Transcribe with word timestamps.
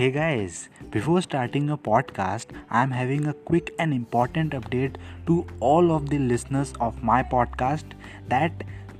Hey 0.00 0.10
guys, 0.14 0.56
before 0.94 1.20
starting 1.24 1.68
a 1.70 1.76
podcast, 1.76 2.50
I 2.70 2.80
am 2.84 2.90
having 2.90 3.26
a 3.26 3.32
quick 3.50 3.70
and 3.80 3.94
important 3.94 4.50
update 4.50 4.96
to 5.28 5.36
all 5.60 5.90
of 5.90 6.02
the 6.10 6.18
listeners 6.32 6.72
of 6.80 6.98
my 7.10 7.22
podcast 7.34 7.94
that 8.28 8.50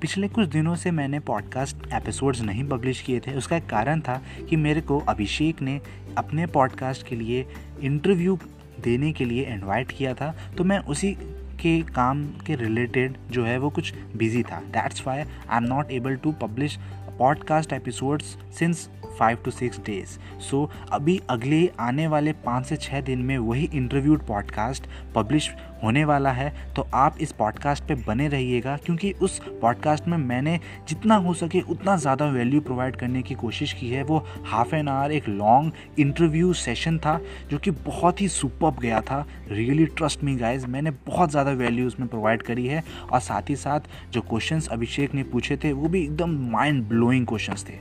पिछले 0.00 0.28
कुछ 0.28 0.48
दिनों 0.48 0.74
से 0.74 0.90
मैंने 0.90 1.20
podcast 1.20 1.76
episodes 1.92 2.40
नहीं 2.40 2.64
publish 2.64 3.00
किए 3.00 3.20
थे। 3.20 3.34
उसका 3.34 3.56
एक 3.56 3.66
कारण 3.66 4.00
था 4.00 4.22
कि 4.50 4.56
मेरे 4.56 4.80
को 4.80 5.00
अभिषेक 5.00 5.62
ने 5.62 5.80
अपने 6.18 6.46
पॉडकास्ट 6.46 7.06
के 7.06 7.16
लिए 7.16 7.46
इंटरव्यू 7.80 8.38
देने 8.80 9.12
के 9.12 9.24
लिए 9.24 9.44
इनवाइट 9.44 9.92
किया 9.92 10.14
था 10.14 10.36
तो 10.58 10.64
मैं 10.64 10.78
उसी 10.78 11.12
के 11.60 11.82
काम 11.82 12.26
के 12.26 12.56
रिलेटेड 12.56 13.16
जो 13.30 13.44
है 13.44 13.58
वो 13.58 13.70
कुछ 13.70 13.94
बिज़ी 14.16 14.42
था। 14.42 14.60
That's 14.60 15.06
why 15.06 15.18
I 15.18 15.56
am 15.56 15.62
not 15.62 15.90
able 15.90 16.16
to 16.16 16.32
publish 16.32 16.78
podcast 17.18 17.72
episodes 17.72 18.36
since 18.58 18.88
five 19.18 19.38
to 19.44 19.50
six 19.50 19.78
days 19.78 20.18
so 20.40 20.68
अभी 20.92 21.20
अगले 21.30 21.68
आने 21.80 22.06
वाले 22.06 22.32
पाँच 22.44 22.66
से 22.66 22.76
छः 22.76 23.00
दिन 23.00 23.18
में 23.18 23.36
वही 23.38 23.68
इंटरव्यूड 23.74 24.26
पॉडकास्ट 24.26 24.86
पब्लिश 25.14 25.50
होने 25.82 26.04
वाला 26.04 26.30
है। 26.32 26.48
तो 26.76 26.86
आप 26.94 27.16
इस 27.20 27.32
पॉडकास्ट 27.32 27.84
पे 27.84 27.94
बने 27.94 28.26
रहिएगा, 28.28 28.76
क्योंकि 28.76 29.10
उस 29.12 29.38
पॉडकास्ट 29.62 30.06
में 30.08 30.16
मैंने 30.18 30.58
जितना 30.88 31.14
हो 31.16 31.34
सके 31.34 31.60
उतना 31.60 31.96
ज़्यादा 31.96 32.26
वैल्यू 32.26 32.60
प्रोवाइड 32.60 32.96
करने 32.96 33.22
की 33.22 33.34
कोशिश 33.34 33.72
की 33.72 33.88
है। 33.90 34.02
वो 34.02 34.18
हाफ़ 34.46 34.74
एन 34.74 34.88
आवर 34.88 35.12
एक 35.12 35.28
लॉन्ग 35.28 35.72
इंटरव्यू 35.98 36.52
सेशन 36.52 36.98
था, 36.98 37.20
जो 37.50 37.58
कि 37.58 37.70
बहुत 37.70 38.20
ही 38.20 38.28
सुपर 38.28 38.80
गया 38.80 39.00
था। 39.00 39.24
रियली 39.50 39.86
ट्रस्ट 39.86 40.24
मी 40.24 40.36
गाइज़ 40.36 40.66
मैंने 40.66 40.90
बहुत 41.06 41.30
ज़्यादा 41.30 41.50
वैल्यू 41.52 41.86
उसमें 41.86 42.08
प्रोवाइड 42.08 42.42
करी 42.42 42.66
है। 42.66 42.82
और 43.12 43.20
साथ 43.20 43.50
ही 43.50 43.56
साथ 43.56 43.80
जो 44.12 44.20
क्वेश्चंस 44.20 44.68
अभिषेक 44.68 45.14
ने 45.14 45.22
पूछे 45.24 45.56
थे, 45.56 45.72
वो 45.72 45.88
भी 45.88 46.02
एकदम 46.04 46.38
माइंड 46.50 46.84
ब्लोइंग 47.06 47.26
क्वेश्चंस 47.26 47.64
थे। 47.68 47.74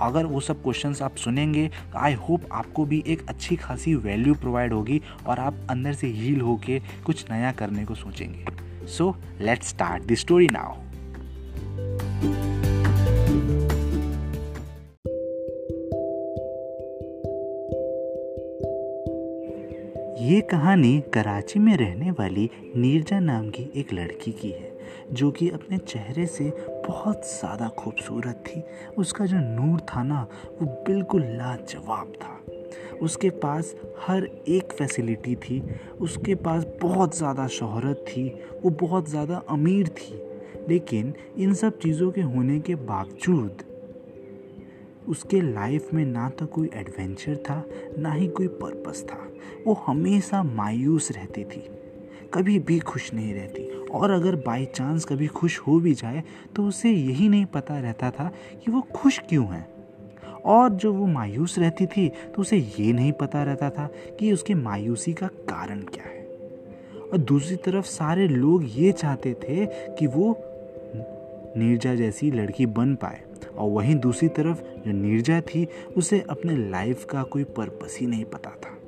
अगर 0.00 0.26
वो 0.26 0.40
सब 0.40 0.62
क्वेश्चंस 0.62 1.02
आप 1.02 1.16
सुनेंगे 1.16 1.66
तो 1.92 1.98
आई 1.98 2.14
होप 2.20 2.48
आपको 2.52 2.84
भी 2.84 3.02
एक 3.06 3.26
अच्छी 3.28 3.56
खासी 3.56 3.94
वैल्यू 3.94 4.34
प्रोवाइड 4.34 4.72
होगी 4.72 5.00
और 5.26 5.38
आप 5.38 5.66
अंदर 5.70 5.92
से 5.92 6.06
हील 6.06 6.40
होके 6.40 6.80
कुछ 7.06 7.24
नया 7.30 7.52
करने 7.52 7.84
को 7.84 7.94
सोचेंगे। 7.94 8.86
So 8.86 9.14
let's 9.40 9.68
start 9.68 10.02
the 10.02 10.14
story 10.14 10.48
now 10.52 10.82
ये 20.24 20.40
कहानी 20.40 21.02
कराची 21.14 21.58
में 21.58 21.76
रहने 21.76 22.10
वाली 22.10 22.50
नीरजा 22.76 23.18
नाम 23.20 23.48
की 23.50 23.70
एक 23.76 23.92
लड़की 23.92 24.32
की 24.32 24.50
है, 24.50 24.72
जो 25.12 25.30
कि 25.30 25.48
अपने 25.48 25.78
चेहरे 25.78 26.26
से 26.26 26.50
बहुत 26.86 27.26
ज़्यादा 27.28 27.68
खूबसूरत 27.68 28.44
थी। 28.46 28.62
उसका 28.98 29.26
जो 29.26 29.38
नूर 29.38 29.80
था 29.80 30.02
ना, 30.02 30.26
वो 30.62 30.66
बिल्कुल 30.86 31.22
लाजवाब 31.22 32.12
था। 32.22 32.40
उसके 33.02 33.30
पास 33.30 33.74
हर 34.00 34.24
एक 34.48 34.72
फैसिलिटी 34.72 35.34
थी। 35.36 35.60
उसके 36.00 36.34
पास 36.34 36.66
बहुत 36.82 37.16
ज़्यादा 37.16 37.46
शोहरत 37.46 38.04
थी। 38.08 38.28
वो 38.62 38.70
बहुत 38.70 39.08
ज़्यादा 39.08 39.42
अमीर 39.48 39.88
थी। 39.88 40.22
लेकिन 40.68 41.12
इन 41.38 41.54
सब 41.54 41.78
चीज़ों 41.78 42.10
के 42.10 42.20
होने 42.20 42.58
के 42.60 42.74
बावजूद, 42.74 43.62
उसके 45.08 45.40
लाइफ 45.40 45.92
में 45.94 46.04
ना 46.04 46.28
तो 46.28 46.46
कोई 46.46 46.70
एडवेंचर 46.74 47.36
था, 47.36 47.64
ना 47.98 48.12
ही 48.12 48.28
कोई 48.28 48.46
पर्पस 48.46 49.04
था। 49.04 49.18
वो 49.66 49.74
हमेशा 49.86 50.42
मायूस 50.42 51.10
रहती 51.12 51.44
थी। 51.44 51.68
कभी 52.34 52.58
भी 52.58 52.78
खुश 52.78 53.14
नहीं 53.14 53.34
रहती। 53.34 53.64
और 53.90 54.10
अगर 54.10 54.36
बाई 54.36 54.64
चांस 54.64 55.04
कभी 55.04 55.26
खुश 55.26 55.58
हो 55.58 55.80
भी 55.80 55.94
जाए 55.94 56.22
तो 56.56 56.66
उसे 56.66 56.90
यही 56.90 57.28
नहीं 57.28 57.46
पता 57.46 57.78
रहता 57.80 58.10
था 58.10 58.32
कि 58.64 58.70
वो 58.70 58.80
खुश 58.80 59.18
क्यों 59.18 59.46
है। 59.46 59.66
और 60.44 60.70
जो 60.70 60.92
वो 60.92 61.06
मायूस 61.06 61.58
रहती 61.58 61.86
थी 61.86 62.08
तो 62.08 62.42
उसे 62.42 62.56
ये 62.78 62.92
नहीं 62.92 63.12
पता 63.12 63.42
रहता 63.42 63.70
था 63.70 63.88
कि 64.18 64.32
उसके 64.32 64.54
मायूसी 64.54 65.12
का 65.12 65.26
कारण 65.26 65.80
क्या 65.80 66.04
है। 66.04 66.22
और 67.12 67.18
दूसरी 67.18 67.56
तरफ़ 67.56 67.86
सारे 67.86 68.28
लोग 68.28 68.64
ये 68.66 68.92
चाहते 68.92 69.34
थे 69.34 69.66
कि 69.66 70.06
वो 70.06 70.36
नीरजा 71.56 71.94
जैसी 71.94 72.30
लड़की 72.30 72.66
बन 72.66 72.94
पाए। 72.94 73.20
और 73.56 73.70
वहीं 73.70 73.94
दूसरी 73.96 74.28
तरफ़ 74.28 74.62
जो 74.62 74.92
नीरजा 74.92 75.40
थी, 75.40 75.68
उसे 75.96 76.20
अपने 76.20 76.56
लाइफ 76.70 77.04
का 77.04 77.22
कोई 77.22 77.44
पर्पस 77.44 77.98
ही 78.00 78.06
नहीं 78.06 78.24
पता 78.24 78.50
था। 78.50 78.78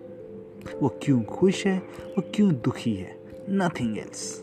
वो 0.83 0.89
क्यों 1.03 1.23
खुश 1.23 1.67
है? 1.67 1.79
वो 2.19 2.23
क्यों 2.35 2.53
दुखी 2.55 2.95
है? 2.95 3.16
nothing 3.49 3.99
else. 3.99 4.43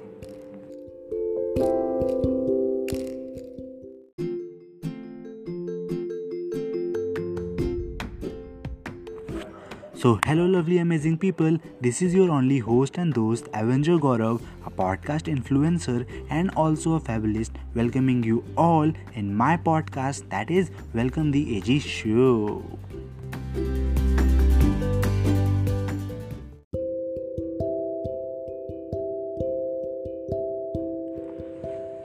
So, 9.95 10.19
hello, 10.25 10.45
lovely, 10.45 10.79
amazing 10.79 11.17
people. 11.17 11.57
This 11.79 12.01
is 12.01 12.13
your 12.13 12.29
only 12.29 12.59
host 12.59 12.97
and 12.97 13.15
host, 13.15 13.47
Avenger 13.53 13.97
Gaurav, 13.97 14.41
a 14.65 14.69
podcast 14.69 15.33
influencer 15.33 16.05
and 16.29 16.51
also 16.57 16.95
a 16.95 16.99
fabulist, 16.99 17.53
welcoming 17.73 18.21
you 18.21 18.43
all 18.57 18.91
in 19.13 19.33
my 19.33 19.55
podcast 19.55 20.29
that 20.29 20.51
is 20.51 20.71
Welcome 20.93 21.31
the 21.31 21.55
AG 21.55 21.79
Show. 21.79 22.65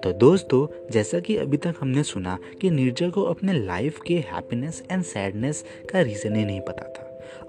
तो 0.08 0.12
दोस्तों, 0.12 0.66
जैसा 0.90 1.20
कि 1.20 1.36
अभी 1.36 1.56
तक 1.56 1.74
हमने 1.80 2.02
सुना 2.02 2.38
कि 2.60 2.70
नीरजा 2.70 3.08
को 3.08 3.22
अपने 3.22 3.52
लाइफ 3.52 4.00
के 4.06 4.14
हैप्पीनेस 4.14 4.82
एंड 4.90 5.02
सैडनेस 5.02 5.64
का 5.92 6.00
रीज़न 6.00 6.36
ही 6.36 6.44
नहीं 6.44 6.60
पता 6.60 6.88
था। 6.88 6.97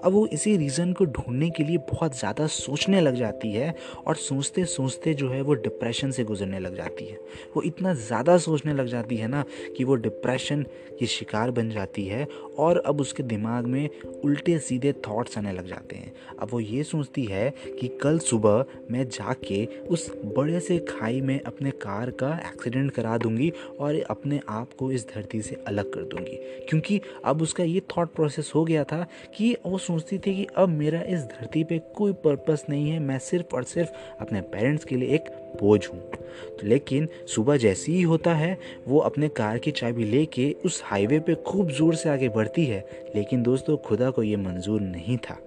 अब 0.04 0.12
वो 0.12 0.26
इसी 0.26 0.56
रीज़न 0.56 0.92
को 0.92 1.04
ढूँढने 1.06 1.50
के 1.50 1.64
लिए 1.64 1.78
बहुत 1.90 2.18
ज़्यादा 2.18 2.46
सोचने 2.46 3.00
लग 3.00 3.14
जाती 3.14 3.52
है 3.52 3.74
और 4.06 4.16
सोचते 4.16 4.64
सोचते 4.64 5.14
जो 5.14 5.28
है 5.30 5.40
वो 5.42 5.54
डिप्रेशन 5.54 6.10
से 6.10 6.24
गुजरने 6.24 6.58
लग 6.58 6.76
जाती 6.76 7.04
है। 7.04 7.18
वो 7.56 7.62
इतना 7.62 7.94
ज़्यादा 7.96 8.36
सोचने 8.38 8.74
लग 8.74 8.86
जाती 8.86 9.16
है 9.16 9.28
ना 9.28 9.44
कि 9.76 9.84
वो 9.84 9.94
डिप्रेशन 9.96 10.62
की 10.98 11.06
शिकार 11.06 11.50
बन 11.50 11.70
जाती 11.70 12.04
है 12.06 12.26
और 12.58 12.82
अब 12.86 13.00
उसके 13.00 13.22
दिमाग 13.22 13.66
में 13.66 13.88
उल्टे 14.24 14.58
सीधे 14.58 14.92
थॉट्स 15.08 15.38
आने 15.38 15.52
लग 15.52 15.66
जाते 15.66 15.96
हैं। 15.96 16.12
अब 16.40 16.48
वो 16.52 16.60
ये 16.60 16.82
सोचती 16.84 17.24
है 17.24 17.48
कि 17.80 17.88
कल 18.02 18.18
सुबह 18.20 18.64
मैं 18.90 19.08
जाके 19.08 19.64
उस 19.86 20.10
बड़े 20.36 20.60
से 20.60 20.78
खाई 20.88 21.20
में 21.20 21.40
अपने 21.40 21.70
कार 21.82 22.10
का 22.20 22.32
एक्सीडेंट 22.46 22.90
करा 22.92 23.16
दूँगी 23.18 23.52
और 23.80 24.00
अपने 24.10 24.40
आप 24.48 24.72
को 24.78 24.90
इस 24.92 25.06
धरती 25.08 25.42
से 25.42 25.62
अलग 25.66 25.92
कर 25.94 26.02
दूँगी। 26.04 26.36
क्योंकि 26.68 27.00
अब 27.24 27.42
उसका 27.42 27.64
ये 27.64 27.80
थॉट 27.96 28.14
प्रोसेस 28.14 28.52
हो 28.54 28.64
गया 28.64 28.84
था 28.84 29.02
कि 29.36 29.54
वो 29.66 29.78
सोचती 29.80 30.18
थी 30.18 30.34
कि 30.36 30.46
अब 30.56 30.68
मेरा 30.68 31.00
इस 31.02 31.24
धरती 31.24 31.64
पे 31.64 31.78
कोई 31.96 32.12
पर्पस 32.12 32.64
नहीं 32.70 32.90
है, 32.90 32.98
मैं 32.98 33.18
सिर्फ़ 33.18 33.54
और 33.54 33.64
सिर्फ़ 33.64 33.90
अपने 34.20 34.40
पेरेंट्स 34.40 34.84
के 34.84 34.96
लिए 34.96 35.14
एक 35.14 35.30
बोझ 35.60 35.86
हूँ। 35.86 36.00
तो 36.00 36.66
लेकिन 36.66 37.08
सुबह 37.26 37.56
जैसी 37.56 37.92
ही 37.92 38.02
होता 38.02 38.34
है, 38.34 38.58
वो 38.88 38.98
अपने 38.98 39.28
कार 39.28 39.58
की 39.58 39.70
चाबी 39.70 40.04
लेके 40.04 40.50
उस 40.64 40.80
हाईवे 40.84 41.18
पे 41.20 41.34
खूब 41.46 41.70
ज़ोर 41.70 41.94
से 41.94 42.08
आगे 42.08 42.28
बढ़ती 42.28 42.64
है, 42.64 42.84
लेकिन 43.14 43.42
दोस्तों 43.42 43.76
खुदा 43.76 44.10
को 44.10 44.22
ये 44.22 44.36
मंजूर 44.36 44.80
नहीं 44.80 45.16
था। 45.18 45.38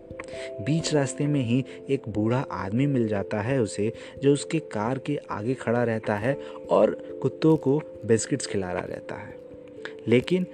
बीच 0.62 0.94
रास्ते 0.94 1.28
में 1.28 1.42
ही 1.42 1.64
एक 1.90 2.10
बूढ़ा 2.10 2.40
आदमी 2.52 2.88
मिल 2.88 3.08
जाता 3.08 3.42
है 3.42 3.62
उसे, 3.62 3.92
जो 4.24 4.34
उसके 4.34 4.60
कार 4.60 4.98
के 4.98 5.20
आगे 5.32 5.54
खड़ा 5.54 5.84
रहता 5.84 6.16
है 6.16 6.34
और 6.70 6.92
कुत्तों 7.22 7.56
को 7.58 7.82
बिस्किट्स 8.06 8.48
खिला 8.48 8.72
रहा 8.72 8.86
रहता 8.86 9.16
है। 9.16 9.36
लेकिन 10.08 10.46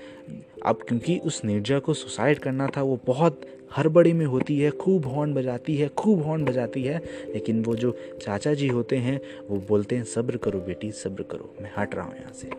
अब 0.65 0.79
क्योंकि 0.87 1.17
उस 1.17 1.43
निर्जा 1.45 1.79
को 1.79 1.93
सुसाइड 1.93 2.39
करना 2.39 2.67
था, 2.67 2.81
वो 2.81 2.99
बहुत 3.05 3.41
हड़बड़ी 3.77 4.13
में 4.13 4.25
होती 4.25 4.59
है, 4.59 4.69
खूब 4.71 5.05
हॉर्न 5.05 5.33
बजाती 5.33 5.75
है, 5.75 5.87
खूब 5.87 6.21
हॉर्न 6.23 6.45
बजाती 6.45 6.83
है, 6.83 6.97
लेकिन 7.33 7.63
वो 7.63 7.75
जो 7.75 7.95
चाचा 8.21 8.53
जी 8.53 8.67
होते 8.67 8.97
हैं, 8.97 9.19
वो 9.49 9.57
बोलते 9.67 9.95
हैं, 9.95 10.03
सब्र 10.03 10.37
करो 10.37 10.59
बेटी, 10.59 10.91
सब्र 10.91 11.23
करो, 11.23 11.53
मैं 11.61 11.71
हट 11.77 11.95
रहा 11.95 12.05
हूँ 12.05 12.15
यहाँ 12.15 12.33
से। 12.33 12.49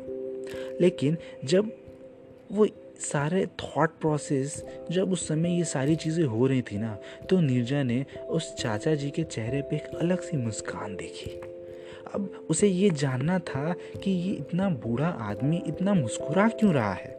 लेकिन 0.80 1.16
जब 1.44 1.72
वो 2.52 2.66
सारे 3.00 3.46
थॉट 3.46 3.90
प्रोसेस 3.90 4.64
जब 4.90 5.12
उस 5.12 5.26
समय 5.28 5.56
ये 5.56 5.64
सारी 5.64 5.94
चीज़ें 5.96 6.24
हो 6.24 6.46
रही 6.46 6.62
थी 6.62 6.78
ना 6.78 6.98
तो 7.30 7.40
नीरजा 7.40 7.82
ने 7.82 8.04
उस 8.28 8.54
चाचा 8.54 8.94
जी 8.94 9.10
के 9.10 9.22
चेहरे 9.22 9.62
पे 9.62 9.76
एक 9.76 9.94
अलग 9.94 10.20
सी 10.20 10.36
मुस्कान 10.36 10.96
देखी। 10.96 11.30
अब 12.14 12.46
उसे 12.50 12.68
ये 12.68 12.90
जानना 12.90 13.38
था 13.38 13.72
कि 14.04 14.10
ये 14.10 14.32
इतना 14.32 14.68
बूढ़ा 14.70 15.08
आदमी 15.20 15.62
इतना 15.66 15.94
मुस्कुरा 15.94 16.48
क्यों 16.48 16.72
रहा 16.74 16.92
है? 16.92 17.10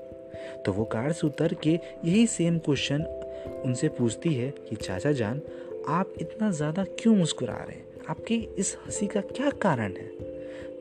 तो 0.65 0.73
वो 0.73 0.85
कार 0.85 1.11
से 1.11 1.27
उतर 1.27 1.53
के 1.53 1.79
यही 2.05 2.25
सेम 2.27 2.57
क्वेश्चन 2.57 3.03
उनसे 3.47 3.87
पूछती 3.87 4.33
है 4.33 4.53
कि 4.69 4.75
चाचा 4.75 5.11
जान, 5.11 5.41
आप 5.87 6.13
इतना 6.21 6.51
ज़्यादा 6.51 6.83
क्यों 6.83 7.15
मुस्कुरा 7.15 7.53
रहे 7.53 7.75
हैं? 7.75 7.85
आपकी 8.09 8.49
इस 8.57 8.77
हँसी 8.85 9.07
का 9.07 9.21
क्या 9.21 9.49
कारण 9.49 9.95
है? 9.95 10.07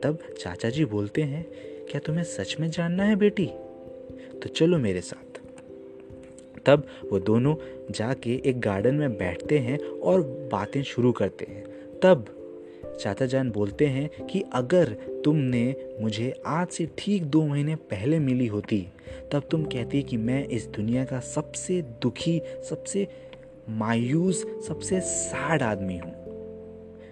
तब 0.03 0.17
चाचा 0.39 0.69
जी 0.69 0.85
बोलते 0.85 1.21
हैं, 1.21 1.45
क्या 1.91 1.99
तुम्हें 1.99 2.23
सच 2.23 2.55
में 2.59 2.71
जानना 2.71 3.03
है 3.03 3.15
बेटी? 3.15 3.45
तो 4.43 4.49
चलो 4.49 4.77
मेरे 4.77 5.01
साथ। 5.01 5.39
तब 6.65 6.87
वो 7.11 7.19
दोनों 7.19 7.55
जाके 7.91 8.41
एक 8.45 8.59
गार्डन 8.59 8.95
में 8.95 9.17
बैठते 9.17 9.59
हैं 9.59 9.79
और 9.79 10.21
बातें 10.51 10.83
शुरू 10.83 11.11
करते 11.11 11.45
हैं। 11.49 11.63
तब 12.03 12.40
चाचा 12.99 13.25
जान 13.25 13.51
बोलते 13.51 13.87
हैं 13.87 14.25
कि 14.27 14.43
अगर 14.53 14.89
तुमने 15.25 15.75
मुझे 16.01 16.41
आज 16.45 16.67
से 16.67 16.89
ठीक 16.97 17.23
दो 17.23 17.47
महीने 17.47 17.75
पहले 17.75 18.19
मिली 18.19 18.47
होती, 18.47 18.87
तब 19.31 19.43
तुम 19.51 19.63
कहती 19.63 20.03
कि 20.03 20.17
मैं 20.17 20.47
इस 20.47 20.67
दुनिया 20.67 21.05
का 21.05 21.19
सबसे 21.19 21.81
दुखी, 21.81 22.41
सबसे 22.69 23.07
मायूस, 23.69 24.45
सबसे 24.67 25.01
सैड 25.01 25.63
आदमी 25.63 25.97
हूँ। 25.97 26.21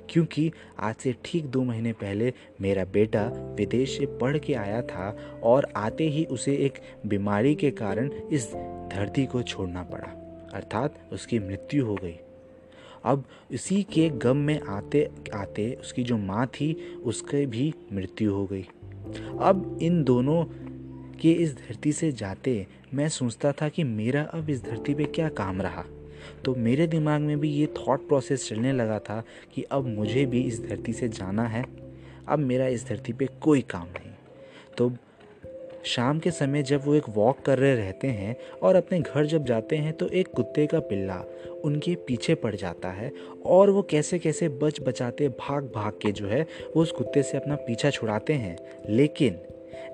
क्योंकि 0.09 0.51
आज 0.79 0.95
से 0.95 1.15
ठीक 1.25 1.45
दो 1.45 1.63
महीने 1.63 1.93
पहले 1.93 2.33
मेरा 2.61 2.85
बेटा 2.85 3.53
विदेश 3.57 3.97
से 3.97 4.05
पढ़ 4.05 4.37
के 4.37 4.53
आया 4.53 4.81
था 4.81 5.17
और 5.43 5.67
आते 5.75 6.03
ही 6.03 6.25
उसे 6.25 6.55
एक 6.55 6.73
बीमारी 7.05 7.55
के 7.55 7.71
कारण 7.71 8.09
इस 8.31 8.53
धरती 8.93 9.25
को 9.25 9.41
छोड़ना 9.41 9.83
पड़ा। 9.83 10.07
अर्थात 10.53 11.09
उसकी 11.13 11.39
मृत्यु 11.39 11.85
हो 11.85 11.95
गई। 11.95 12.19
अब 13.03 13.25
इसी 13.51 13.83
के 13.83 14.09
गम 14.09 14.37
में 14.37 14.61
आते 14.61 15.09
आते 15.33 15.77
उसकी 15.81 16.03
जो 16.03 16.17
माँ 16.17 16.47
थी, 16.47 16.95
उसके 17.03 17.45
भी 17.45 17.73
मृत्यु 17.93 18.33
हो 18.33 18.45
गई। 18.45 18.65
अब 19.39 19.79
इन 19.81 20.03
दोनों 20.03 20.45
के 21.21 21.31
इस 21.31 21.55
धरती 21.55 21.91
से 21.91 22.11
जाते 22.11 22.67
मैं 22.93 23.09
सोचता 23.09 23.51
था 23.51 23.69
कि 23.69 23.83
मेरा 23.83 24.23
अब 24.23 24.49
इस 24.49 24.63
धरती 24.63 24.93
पे 24.93 25.05
क्या 25.05 25.29
काम 25.29 25.61
रहा। 25.61 25.85
तो 26.45 26.55
मेरे 26.55 26.87
दिमाग 26.87 27.21
में 27.21 27.39
भी 27.39 27.49
ये 27.49 27.67
थॉट 27.67 28.07
प्रोसेस 28.07 28.49
चलने 28.49 28.71
लगा 28.71 28.99
था 28.99 29.23
कि 29.53 29.63
अब 29.63 29.85
मुझे 29.87 30.25
भी 30.25 30.41
इस 30.41 30.65
धरती 30.65 30.93
से 30.93 31.09
जाना 31.09 31.43
है। 31.43 31.65
अब 32.27 32.39
मेरा 32.39 32.67
इस 32.67 32.87
धरती 32.87 33.13
पे 33.13 33.25
कोई 33.41 33.61
काम 33.61 33.87
नहीं। 33.87 34.11
तो 34.77 34.89
शाम 35.83 36.19
के 36.19 36.31
समय 36.31 36.63
जब 36.63 36.81
वो 36.85 36.95
एक 36.95 37.03
वॉक 37.09 37.39
कर 37.39 37.59
रहे 37.59 37.75
रहते 37.75 38.07
हैं 38.07 38.35
और 38.63 38.75
अपने 38.75 38.99
घर 38.99 39.25
जब 39.25 39.45
जाते 39.45 39.75
हैं 39.75 39.93
तो 39.93 40.07
एक 40.07 40.27
कुत्ते 40.27 40.67
का 40.67 40.79
पिल्ला 40.79 41.23
उनके 41.63 41.95
पीछे 41.95 42.35
पड़ 42.35 42.55
जाता 42.55 42.89
है 42.89 43.11
और 43.45 43.69
वो 43.69 43.81
कैसे 43.81 44.19
कैसे 44.19 44.49
बच 44.49 44.81
बचाते 44.81 45.29
भाग 45.29 45.71
भाग 45.75 45.93
के 46.01 46.11
जो 46.11 46.27
है, 46.27 46.41
वो 46.75 46.81
उस 46.81 46.91
कुत्ते 46.91 47.23
से 47.23 47.37
अपना 47.37 47.55
पीछा 47.55 47.89
छुड़ाते 47.89 48.33
हैं। 48.33 48.57
लेकिन 48.89 49.37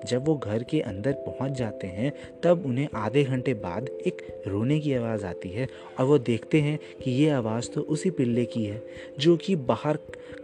जब 0.06 0.24
वो 0.24 0.36
घर 0.36 0.62
के 0.62 0.80
अंदर 0.80 1.12
पहुँच 1.12 1.52
जाते 1.52 1.86
हैं, 1.86 2.12
तब 2.42 2.66
उन्हें 2.66 2.88
आधे 2.94 3.24
घंटे 3.24 3.54
बाद 3.54 3.88
एक 4.06 4.44
रोने 4.46 4.80
की 4.80 4.94
आवाज़ 4.94 5.24
आती 5.26 5.48
है 5.48 5.68
और 5.98 6.04
वो 6.04 6.18
देखते 6.18 6.60
हैं 6.60 6.78
कि 7.04 7.10
ये 7.10 7.30
आवाज़ 7.30 7.70
तो 7.70 7.80
उसी 7.80 8.10
पिल्ले 8.10 8.44
की 8.44 8.64
है, 8.64 8.82
जो 9.18 9.36
कि 9.36 9.56
बाहर 9.56 9.98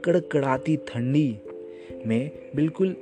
कड़कड़ाती 0.05 0.77
ठंडी 0.77 1.39
में 2.07 2.31
बिल्कुल 2.57 2.97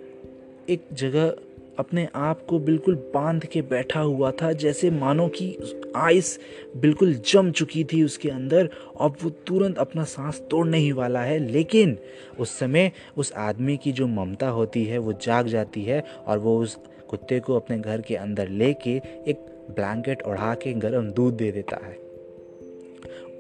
एक 0.71 0.83
जगह 0.93 1.35
अपने 1.81 2.09
आप 2.15 2.47
को 2.47 2.59
बिल्कुल 2.59 2.95
बाँध 3.15 3.45
के 3.45 3.63
बैठा 3.63 4.01
हुआ 4.01 4.31
था, 4.31 4.53
जैसे 4.53 4.91
मानो 4.91 5.29
कि 5.29 5.57
आइस 5.97 6.41
बिल्कुल 6.77 7.15
जम 7.15 7.51
चुकी 7.51 7.85
थी 7.85 8.03
उसके 8.03 8.29
अंदर, 8.29 8.71
अब 9.01 9.17
वो 9.23 9.31
तुरंत 9.31 9.79
अपना 9.79 10.05
सांस 10.05 10.43
तोड़ने 10.51 10.79
ही 10.79 10.93
वाला 10.93 11.21
है। 11.21 11.39
लेकिन 11.39 11.99
उस 12.41 12.59
समय 12.59 12.93
उस 13.17 13.33
आदमी 13.33 13.77
की 13.77 13.93
जो 13.93 14.07
ममता 14.07 14.49
होती 14.49 14.85
है, 14.85 14.99
वो 14.99 15.13
जाग 15.13 15.47
जाती 15.47 15.83
है 15.83 16.05
और 16.27 16.39
वो 16.39 16.59
उस 16.59 16.79
कुत्ते 17.09 17.41
को 17.41 17.57
अपने 17.57 17.79
घर 17.79 18.01
के 18.01 18.17
अंदर 18.17 18.49
लेके 18.49 18.91
एक 19.31 19.47
ब्लैंकेट 19.71 20.23
ओढ़ा 20.23 20.55
के 20.55 20.73
गर्म 20.73 21.11
दूध 21.11 21.35
दे 21.35 21.53
देता 21.53 21.87
है। 21.87 21.99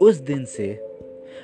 उस 0.01 0.17
दिन 0.17 0.45
से 0.45 0.90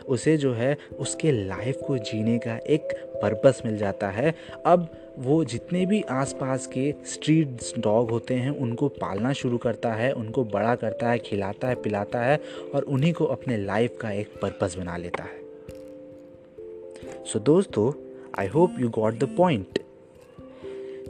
उसे 0.08 0.36
जो 0.36 0.52
है 0.52 0.78
उसके 0.98 1.32
लाइफ 1.32 1.78
को 1.86 1.98
जीने 1.98 2.38
का 2.38 2.56
एक 2.56 2.82
पर्पस 3.22 3.62
मिल 3.66 3.76
जाता 3.76 4.08
है। 4.08 4.34
अब 4.66 4.88
वो 5.18 5.44
जितने 5.44 5.86
भी 5.86 6.02
आसपास 6.02 6.66
के 6.66 6.94
स्ट्रीट 7.06 7.48
डॉग 7.78 8.10
होते 8.10 8.34
हैं 8.34 8.50
उनको 8.50 8.88
पालना 8.88 9.32
शुरू 9.32 9.58
करता 9.58 9.92
है 9.92 10.12
उनको 10.12 10.44
बड़ा 10.44 10.74
करता 10.74 11.10
है 11.10 11.18
खिलाता 11.18 11.68
है 11.68 11.74
पिलाता 11.74 12.20
है 12.20 12.40
और 12.74 12.82
उन्हीं 12.82 13.12
को 13.12 13.24
अपने 13.24 13.56
लाइफ 13.56 13.96
का 14.00 14.10
एक 14.10 14.28
पर्पस 14.42 14.76
बना 14.78 14.96
लेता 14.96 15.22
है। 15.22 15.40
सो 17.24 17.38
so, 17.38 17.44
दोस्तों 17.44 17.92
I 18.38 18.46
hope 18.46 18.74
you 18.80 18.88
got 18.88 19.14
the 19.14 19.24
point 19.36 19.78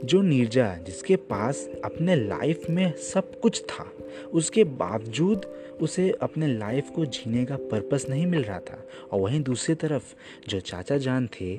जो 0.04 0.22
नीरजा 0.22 0.74
जिसके 0.74 1.16
पास 1.16 1.68
अपने 1.84 2.16
लाइफ 2.16 2.62
में 2.70 2.96
सब 2.96 3.40
कुछ 3.40 3.62
था 3.62 3.92
उसके 4.32 4.64
बावजूद 4.64 5.46
उसे 5.82 6.10
अपने 6.22 6.46
लाइफ 6.46 6.90
को 6.90 7.04
जीने 7.04 7.44
का 7.44 7.56
पर्पस 7.56 8.06
नहीं 8.10 8.26
मिल 8.26 8.42
रहा 8.42 8.58
था। 8.58 8.84
और 9.12 9.20
वहीं 9.20 9.42
दूसरी 9.42 9.74
तरफ़ 9.74 10.14
जो 10.48 10.60
चाचा 10.60 10.98
जान 10.98 11.28
थे 11.40 11.58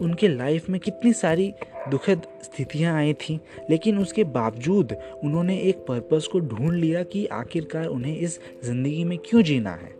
उनके 0.00 0.28
लाइफ 0.28 0.68
में 0.70 0.80
कितनी 0.80 1.12
सारी 1.12 1.52
दुखद 1.90 2.22
स्थितियाँ 2.42 2.96
आई 2.96 3.12
थी 3.12 3.40
लेकिन 3.70 3.98
उसके 3.98 4.24
बावजूद 4.24 4.96
उन्होंने 5.24 5.58
एक 5.58 5.76
पर्पस 5.76 6.28
को 6.32 6.40
ढूंढ 6.40 6.72
लिया 6.72 7.02
कि 7.02 7.26
आखिरकार 7.26 7.86
उन्हें 7.86 8.16
इस 8.16 8.40
ज़िंदगी 8.64 9.04
में 9.04 9.18
क्यों 9.18 9.42
जीना 9.42 9.70
है। 9.70 9.96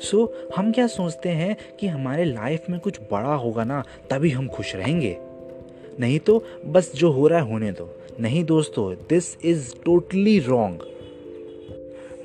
सो 0.00 0.48
so, 0.48 0.58
हम 0.58 0.72
क्या 0.72 0.86
सोचते 0.86 1.28
हैं 1.28 1.56
कि 1.80 1.86
हमारे 1.86 2.24
लाइफ 2.24 2.64
में 2.70 2.80
कुछ 2.80 3.00
बड़ा 3.00 3.34
होगा 3.34 3.64
ना 3.64 3.84
तभी 4.10 4.30
हम 4.30 4.48
खुश 4.48 4.74
रहेंगे? 4.76 5.18
नहीं 6.00 6.18
तो 6.18 6.42
बस 6.66 6.92
जो 6.94 7.10
हो 7.12 7.26
रहा 7.28 7.38
है 7.38 7.50
होने 7.50 7.72
दो। 7.72 7.88
नहीं 8.20 8.44
दोस्तों 8.44 8.94
दिस 9.08 9.36
इज़ 9.44 9.74
टोटली 9.84 10.38
रॉन्ग 10.40 10.84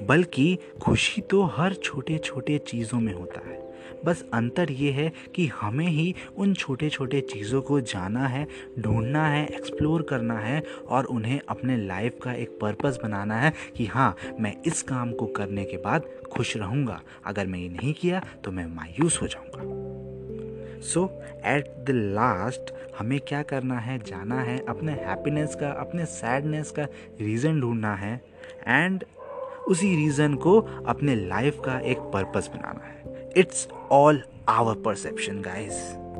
बल्कि 0.01 0.57
खुशी 0.81 1.21
तो 1.21 1.43
हर 1.43 1.73
छोटे 1.73 2.17
छोटे 2.17 2.57
चीज़ों 2.57 2.99
में 2.99 3.13
होता 3.13 3.39
है। 3.39 3.59
बस 4.05 4.23
अंतर 4.33 4.71
ये 4.71 4.91
है 4.91 5.11
कि 5.35 5.45
हमें 5.47 5.87
ही 5.87 6.13
उन 6.37 6.53
छोटे 6.53 6.89
छोटे 6.89 7.21
चीज़ों 7.21 7.61
को 7.61 7.79
जाना 7.81 8.27
है, 8.27 8.47
ढूंढना 8.79 9.27
है 9.27 9.45
एक्सप्लोर 9.47 10.01
करना 10.01 10.39
है 10.39 10.63
और 10.87 11.05
उन्हें 11.05 11.39
अपने 11.49 11.77
लाइफ 11.77 12.19
का 12.23 12.33
एक 12.33 12.57
पर्पस 12.61 12.99
बनाना 13.03 13.39
है 13.39 13.53
कि 13.77 13.85
हाँ 13.85 14.15
मैं 14.39 14.55
इस 14.67 14.81
काम 14.81 15.11
को 15.11 15.25
करने 15.27 15.65
के 15.65 15.77
बाद 15.77 16.09
खुश 16.31 16.57
रहूँगा। 16.57 17.01
अगर 17.25 17.47
मैं 17.47 17.59
ये 17.59 17.69
नहीं 17.69 17.93
किया 17.93 18.25
तो 18.43 18.51
मैं 18.51 18.65
मायूस 18.65 19.21
हो 19.21 19.27
जाऊँगा। 19.27 19.90
सो 20.81 21.21
एट 21.45 21.67
द 21.67 21.89
लास्ट 21.89 22.73
हमें 22.99 23.19
क्या 23.19 23.43
करना 23.43 23.79
है, 23.79 23.99
जाना 23.99 24.41
है, 24.41 24.65
अपने 24.65 24.91
हैप्पीनेस 24.91 25.55
का, 25.55 25.69
अपने 25.69 26.05
सैडनेस 26.05 26.71
का 26.71 26.83
रीज़न 27.21 27.61
ढूंढना 27.61 27.95
है 27.95 28.21
एंड 28.67 29.03
उसी 29.67 29.95
रीज़न 29.95 30.35
को 30.35 30.59
अपने 30.85 31.15
लाइफ 31.15 31.61
का 31.65 31.79
एक 31.79 31.97
पर्पस 31.97 32.49
बनाना 32.55 32.85
है 32.85 33.29
it's 33.37 33.67
all 33.91 34.23
our 34.49 34.75
perception 34.75 35.41
guys. 35.41 36.10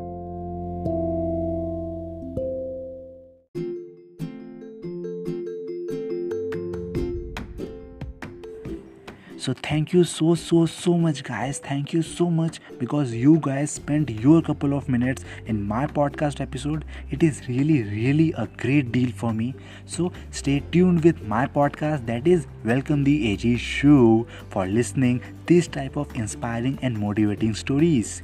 So 9.42 9.54
thank 9.68 9.92
you 9.94 10.04
so 10.04 10.36
so 10.36 10.66
so 10.68 10.96
much 11.04 11.24
guys. 11.24 11.60
Thank 11.68 11.94
you 11.94 12.02
so 12.04 12.30
much 12.30 12.60
because 12.78 13.14
you 13.14 13.40
guys 13.42 13.72
spent 13.72 14.12
your 14.26 14.42
couple 14.42 14.76
of 14.76 14.88
minutes 14.88 15.24
in 15.48 15.64
my 15.68 15.88
podcast 15.88 16.42
episode. 16.42 16.86
It 17.10 17.24
is 17.24 17.48
really 17.48 17.82
really 17.84 18.34
a 18.34 18.46
great 18.64 18.92
deal 18.92 19.12
for 19.12 19.34
me. 19.34 19.56
So 19.86 20.12
stay 20.30 20.60
tuned 20.72 21.04
with 21.04 21.24
my 21.24 21.48
podcast. 21.48 22.06
That 22.06 22.28
is 22.28 22.46
welcome 22.64 23.04
the 23.04 23.16
ag 23.32 23.58
show 23.58 24.28
for 24.52 24.68
listening 24.68 25.22
this 25.48 25.68
type 25.68 25.96
of 25.96 26.16
inspiring 26.16 26.78
and 26.84 27.00
motivating 27.00 27.56
stories 27.56 28.22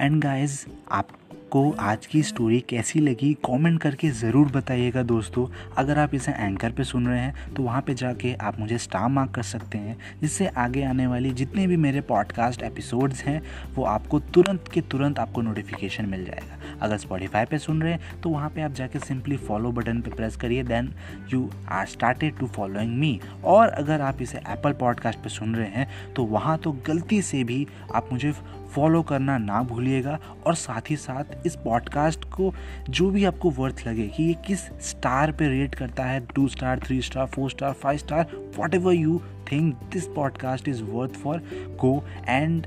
and 0.00 0.22
guys 0.22 0.64
आपको 0.92 1.70
आज 1.80 2.06
की 2.06 2.22
story 2.22 2.60
कैसी 2.60 3.00
लगी? 3.00 3.32
Comment 3.46 3.80
करके 3.80 4.10
ज़रूर 4.10 4.50
बताइएगा 4.52 5.02
दोस्तों। 5.02 5.46
अगर 5.78 5.98
आप 5.98 6.14
इसे 6.14 6.32
एंकर 6.32 6.72
पे 6.72 6.84
सुन 6.84 7.08
रहे 7.08 7.18
हैं 7.20 7.54
तो 7.54 7.62
वहाँ 7.62 7.82
पे 7.86 7.94
जाके 7.94 8.32
आप 8.34 8.58
मुझे 8.60 8.78
स्टार 8.78 9.08
मार्क 9.08 9.30
कर 9.30 9.42
सकते 9.42 9.78
हैं, 9.78 9.96
जिससे 10.20 10.46
आगे 10.46 10.84
आने 10.84 11.06
वाली 11.06 11.30
जितने 11.32 11.66
भी 11.66 11.76
मेरे 11.76 12.00
पॉडकास्ट 12.02 12.62
एपिसोड्स 12.62 13.22
हैं, 13.22 13.42
वो 13.74 13.84
आपको 13.84 14.20
तुरंत 14.20 14.70
के 14.74 14.80
तुरंत 14.82 15.18
आपको 15.18 15.42
नोटिफिकेशन 15.42 16.06
मिल 16.06 16.24
जाएगा। 16.24 16.58
अगर 16.82 16.96
स्पॉटीफाई 16.96 17.44
पे 17.44 17.58
सुन 17.58 17.82
रहे 17.82 17.92
हैं 17.92 18.20
तो 18.22 18.28
वहाँ 18.28 18.50
पे 18.50 18.62
आप 18.62 18.72
जाके 18.72 18.98
सिंपली 18.98 19.36
फॉलो 19.36 19.72
बटन 19.72 20.00
पे 20.00 20.10
प्रेस 20.10 20.36
करिए 20.36 20.62
then 20.62 20.92
you 21.32 21.50
are 21.68 21.86
started 21.86 22.38
to 22.38 22.46
following 22.46 22.98
me 22.98 23.20
और 23.44 23.68
अगर 23.68 24.00
आप 24.00 24.22
इसे 24.22 24.38
एप्पल 24.38 24.72
पॉडकास्ट 24.72 25.18
पे 25.18 25.28
सुन 25.28 25.54
रहे 25.54 25.68
हैं 25.68 26.14
तो 26.16 26.24
वहाँ 26.24 26.58
तो 26.58 26.72
गलती 26.72 27.22
से 27.22 27.44
भी 27.44 27.66
आप 27.94 28.08
मुझे 28.12 28.32
फॉलो 28.74 29.02
करना 29.02 29.38
ना 29.38 29.62
भूलिएगा 29.62 30.18
और 30.46 30.54
साथ 30.54 30.90
ही 30.90 30.96
साथ 30.96 31.46
इस 31.46 31.56
पॉडकास्ट 31.56 32.24
को 32.24 32.54
जो 32.90 33.10
भी 33.10 33.24
आपको 33.24 33.50
वर्थ 33.50 33.84
लगे, 33.86 34.08
कि 34.08 34.22
ये 34.22 34.34
किस 34.46 34.60
स्टार 34.60 35.32
पे 35.32 35.48
रेट 35.48 35.74
करता 35.74 36.04
है 36.04 36.26
two 36.26 36.48
star 36.48 36.80
three 36.80 37.02
star 37.02 37.26
four 37.26 37.50
star 37.50 37.72
five 37.72 37.98
star 37.98 38.26
whatever 38.74 38.92
you 38.92 39.20
think 39.52 39.74
this 39.92 40.06
podcast 40.06 40.68
is 40.68 40.82
worth 40.82 41.12
for 41.12 41.38
go 41.80 42.04
and 42.28 42.66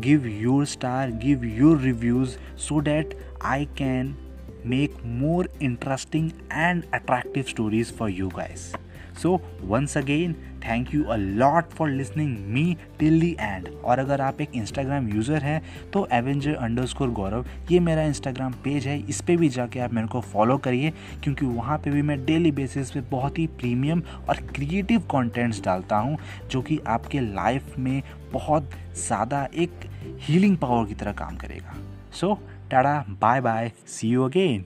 give 0.00 0.26
your 0.26 0.66
star 0.66 1.10
give 1.10 1.44
your 1.44 1.76
reviews 1.76 2.38
so 2.56 2.80
that 2.80 3.14
i 3.40 3.66
can 3.76 4.16
make 4.64 5.04
more 5.04 5.46
interesting 5.60 6.32
and 6.50 6.86
attractive 6.92 7.48
stories 7.48 7.90
for 7.90 8.08
you 8.08 8.28
guys 8.34 8.74
so 9.22 9.40
once 9.62 9.96
again 9.98 10.34
thank 10.64 10.94
you 10.94 11.02
a 11.04 11.16
lot 11.16 11.70
for 11.70 11.88
listening 11.90 12.36
me 12.54 12.76
till 12.98 13.20
the 13.20 13.30
end 13.40 13.68
और 13.84 13.98
अगर 13.98 14.20
आप 14.20 14.40
एक 14.40 14.54
Instagram 14.54 15.08
user 15.08 15.42
हैं 15.42 15.60
तो 15.92 16.06
Avenger 16.12 16.54
under 16.54 16.86
score 16.86 17.10
गौरव 17.10 17.46
ये 17.70 17.80
मेरा 17.80 18.02
Instagram 18.04 18.52
page 18.64 18.86
है। 18.86 18.98
इस 19.00 19.20
पर 19.20 19.36
भी 19.36 19.48
जाके 19.48 19.80
आप 19.80 19.92
मेरे 19.94 20.08
को 20.08 20.20
फॉलो 20.22 20.56
करिए, 20.58 20.92
क्योंकि 21.24 21.46
वहाँ 21.46 21.78
पे 21.78 21.90
भी 21.90 22.02
मैं 22.02 22.24
डेली 22.24 22.52
बेसिस 22.52 22.90
पे 22.90 23.00
बहुत 23.10 23.38
ही 23.38 23.46
प्रीमियम 23.58 24.02
और 24.28 24.40
क्रिएटिव 24.54 25.00
कंटेंट्स 25.12 25.62
डालता 25.64 25.96
हूँ, 25.96 26.18
जो 26.50 26.62
कि 26.62 26.78
आपके 26.86 27.20
लाइफ 27.22 27.78
में 27.78 28.02
बहुत 28.32 28.70
ज़्यादा 29.06 29.46
एक 29.54 29.88
हीलिंग 30.20 30.56
पावर 30.56 30.86
की 30.86 30.94
तरह 30.94 31.12
काम 31.14 31.36
करेगा। 31.36 31.76
So 32.12 32.38
tata 32.70 33.04
bye 33.20 33.40
bye 33.40 33.70
see 33.86 34.08
you 34.08 34.22
again 34.22 34.64